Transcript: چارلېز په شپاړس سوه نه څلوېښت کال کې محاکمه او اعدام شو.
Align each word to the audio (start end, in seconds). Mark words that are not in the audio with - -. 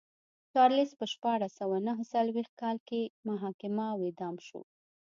چارلېز 0.53 0.91
په 0.99 1.05
شپاړس 1.13 1.51
سوه 1.59 1.77
نه 1.87 1.93
څلوېښت 2.11 2.53
کال 2.61 2.77
کې 2.87 3.01
محاکمه 3.27 3.85
او 3.93 3.99
اعدام 4.07 4.35
شو. 4.47 4.61